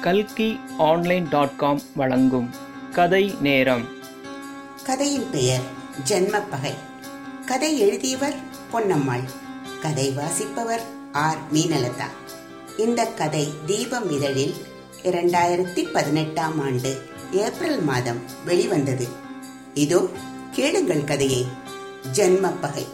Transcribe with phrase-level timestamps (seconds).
[0.00, 2.50] கல்கி online dot com வழங்கும்
[2.92, 3.88] கதை நேரம்.
[4.84, 5.60] கதையின் பெயர்
[6.08, 6.74] ஜென்மப்பகை.
[7.46, 8.34] கதை எழுதியவர்
[8.72, 9.24] பொன்னம்மாள்.
[9.80, 10.82] கதை வாசிப்பவர்
[11.12, 12.08] ஆர் மீனலதா.
[12.76, 14.54] இந்த கதை தீபம் இதழில்
[15.02, 17.02] இரண்டாயிரத்தி பதினெட்டாம் ஆண்டு
[17.32, 19.08] ஏப்ரல் மாதம் வெளிவந்தது.
[19.74, 20.06] இதோ
[20.50, 21.46] கேளுங்கள் கதையை.
[22.12, 22.86] ஜென்மப்பகை.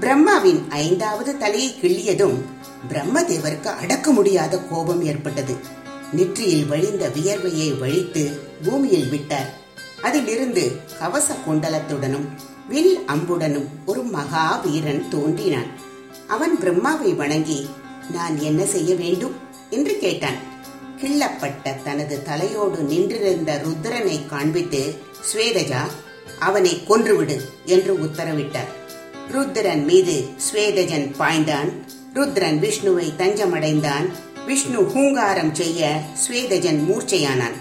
[0.00, 2.42] பிரம்மாவின் ஐந்தாவது தலையை கிள்ளியதும்
[2.88, 5.76] பிரம்மதேவருக்கு அடக்க முடியாத கோபம் ஏற்பட்டது.
[6.12, 8.30] நெற்றியில் வழிந்த வியர்வையை வழித்து
[8.64, 9.54] பூமியில் விட்டார்
[10.02, 12.28] அதிலிருந்து கவச குண்டலத்துடனும்
[12.68, 15.66] வில் அம்புடனும் ஒரு மகா வீரன் தோன்றினான்.
[16.28, 17.66] அவன் பிரம்மாவை வணங்கி
[18.12, 19.34] நான் என்ன செய்ய வேண்டும்?
[19.70, 20.34] என்று கேட்டான்.
[20.96, 24.94] கிள்ளப்பட்ட தனது தலையோடு நின்றிருந்த ருத்ரனை காண்பித்து
[25.32, 25.80] ஸ்வேதஜா
[26.38, 28.72] அவனை கொன்றுவிடு என்று உத்தரவிட்டார்.
[29.32, 31.72] ருத்ரன் மீது ஸ்வேதஜன் பாய்ந்தான்.
[32.14, 34.10] ருத்ரன் விஷ்ணுவை தஞ்சமடைந்தான்.
[34.48, 37.56] விஷ்ணு ஹூங்காரம் செய்ய ஸ்வேதஜன் மூர்ச்சையானான்.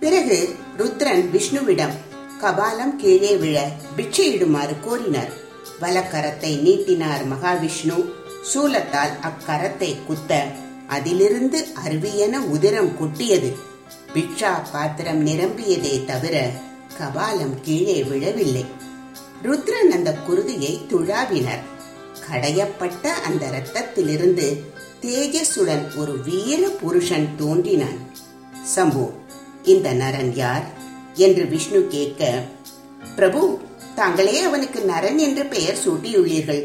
[0.00, 1.94] பிறகு ருத்ரன் விஷ்ணுவிடம்
[2.40, 3.56] கபாலம் கீழே விழ
[3.96, 5.32] பிச்சையிடுமாறு கோரினார்.
[5.80, 7.98] வலக்கரத்தை நீட்டினார் மகாவிஷ்ணு.
[8.54, 10.46] சூலத்தால் அக்கரத்தை குத்த
[10.86, 13.56] அதிலிருந்து அருவியென உதிரம் கொட்டியது.
[14.14, 16.50] பிக்ஷா பாத்திரம் நிரம்பியதே தவிர
[16.98, 18.64] கபாலம் கீழே விழவில்லை.
[19.42, 21.64] ருத்ரன் அந்த குருதியை துழாவினர்.
[22.30, 24.46] கடையப்பட்ட அந்த இரத்தத்திலிருந்து
[25.04, 27.98] தேஜஸுடன் ஒரு வீர புருஷன் தோன்றினான்.
[28.62, 29.10] சம்பு
[29.62, 30.64] இந்த நரன் யார்?
[31.14, 32.42] என்று விஷ்ணு கேட்க
[33.16, 33.58] பிரபு
[33.94, 36.62] தாங்களே அவனுக்கு நரன் என்று பெயர் சூட்டியுள்ளீர்கள்.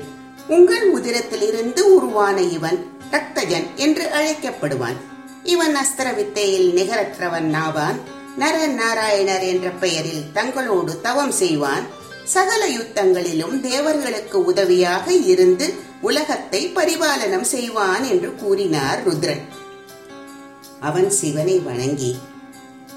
[0.47, 4.95] உங்கள் உதிரத்திலிருந்து உருவான இவன் ரக்தஜன் என்று அழைக்கப்படுவான்.
[5.43, 7.99] இவன் அஸ்திர வித்தையில் நிகரற்றவன் ஆவான்.
[8.37, 11.83] நர நாராயணர் என்ற பெயரில் தங்களோடு தவம் செய்வான்.
[12.23, 19.41] சகல யுத்தங்களிலும் தேவர்களுக்கு உதவியாக இருந்து உலகத்தை பரிபாலனம் செய்வான் என்று கூறினார் ருத்ரன்.
[20.79, 22.17] அவன் சிவனை வணங்கி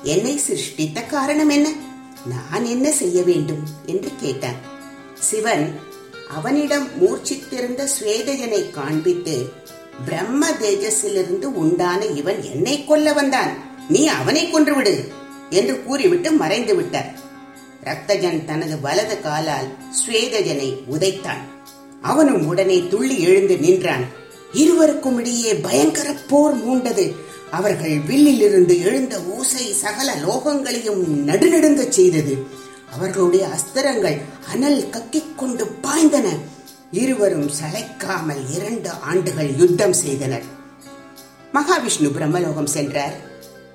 [0.02, 1.68] என்னை சிருஷ்டித்த காரணம் என்ன?
[2.26, 3.62] நான் என்ன செய்ய வேண்டும்?
[3.86, 4.54] என்று கேட்டான்.
[5.18, 5.80] சிவன்
[6.28, 9.52] அவனிடம் மூர்ச்சித்திருந்த சுவேதஜனை காண்பித்து
[10.04, 13.56] பிரம்ம தேஜஸிலிருந்து உண்டான இவன் என்னை கொல்ல வந்தான்.
[13.88, 15.12] நீ அவனை கொன்றுவிடு
[15.50, 17.18] என்று கூறிவிட்டு மறைந்து விட்டார்
[17.84, 21.51] ரத்தஜன் தனது வலது காலால் ஸ்வேதஜனை உதைத்தான்.
[22.02, 24.04] அவனும் உடனே துள்ளி எழுந்து நின்றான்.
[24.52, 27.14] இருவருக்கும் இடையே பயங்கர போர் மூண்டது.
[27.50, 32.46] அவர்கள் வில்லிலிருந்து எழுந்த ஊசை சகல லோகங்களையும் நடுநடுங்க செய்தது.
[32.92, 36.28] அவர்களுடைய அஸ்திரங்கள் அனல் கக்கிக் கொண்டு பாய்ந்தன.
[36.90, 40.42] இருவரும் சளைக்காமல் இரண்டு ஆண்டுகள் யுத்தம் செய்தனர்.
[41.54, 43.14] மகாவிஷ்ணு பிரம்மலோகம் சென்றார்.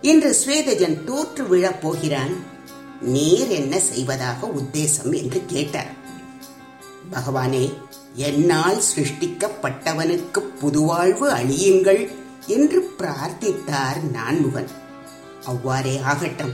[0.02, 2.36] இன்று ஸ்வேதஜன் தோற்று விழப் போகிறான்.
[3.02, 5.92] நீர் என்ன செய்வதாக உத்தேசம் என்று கேட்டார்.
[7.12, 7.74] பகவானே
[8.18, 12.08] என்னால் சிருஷ்டிக்கப்பட்டவனுக்கு புதுவாழ்வு அழியுங்கள்
[12.48, 14.68] என்று பிரார்த்தித்தார் நான்முகன்.
[15.46, 16.54] அவ்வாறே ஆகட்டும்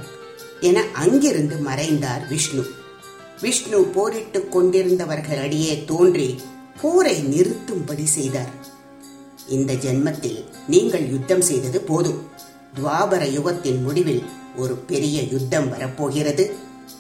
[0.60, 2.64] என அங்கிருந்து மறைந்தார் விஷ்ணு.
[3.42, 6.42] விஷ்ணு போரிட்டுக் கொண்டிருந்தவர்களிடையே தோன்றி
[6.82, 8.52] போரை நிறுத்தும்படி செய்தார்.
[9.48, 12.22] இந்த ஜென்மத்தில் நீங்கள் யுத்தம் செய்தது போதும்.
[12.76, 14.24] துவாபர யுகத்தின் முடிவில்
[14.56, 16.54] ஒரு பெரிய யுத்தம் வரப்போகிறது.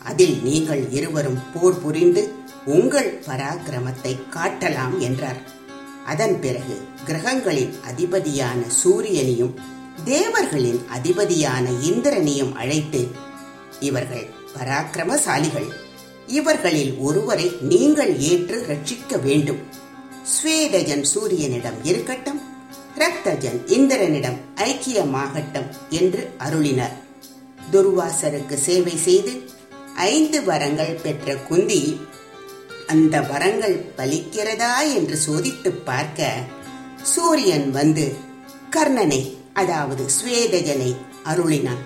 [0.04, 5.42] அதில் நீங்கள் இருவரும் போர் புரிந்து உங்கள் பராக்கிரமத்தை காட்டலாம் என்றார்.
[6.06, 9.54] அதன் பிறகு கிரகங்களின் அதிபதியான சூரியனையும்
[10.06, 13.08] தேவர்களின் அதிபதியான இந்திரனையும் அழைத்து
[13.80, 15.70] இவர்கள் பராக்கிரமசாலிகள்.
[16.28, 19.60] இவர்களில் ஒருவரை நீங்கள் ஏற்று ரட்சிக்க வேண்டும்.
[20.24, 22.42] ஸ்வேதஜன் சூரியனிடம் இருக்கட்டும்
[22.98, 27.02] ரக்தஜன் இந்திரனிடம் ஐக்கியமாகட்டும் என்று அருளினர்.
[27.72, 29.50] துர்வாசருக்கு சேவை செய்து
[29.96, 32.00] ஐந்து வரங்கள் பெற்ற குந்தி
[32.94, 36.36] அந்த வரங்கள் பலிக்கிறதா என்று சோதித்து பார்க்க
[37.04, 38.06] சூரியன் வந்து
[38.72, 39.22] கர்ணனை
[39.54, 40.92] அதாவது ஸ்வேதஜனை
[41.26, 41.84] அருளினான்.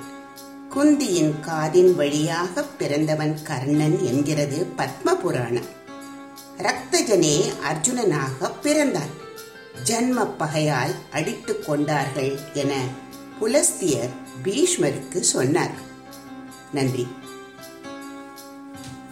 [0.75, 5.69] குந்தியின் காதின் வழியாக பிறந்தவன் கர்ணன் என்கிறது பத்ம புராணம்
[6.57, 7.38] ரக்தஜனே
[7.69, 9.13] அர்ஜுனனாக பிறந்தான்.
[9.84, 12.74] ஜன்ம பகையால் அடித்துக் கொண்டார்கள் என
[13.39, 14.13] புலஸ்தியர்
[14.44, 15.75] பீஷ்மருக்கு சொன்னார்.
[16.74, 17.07] நன்றி.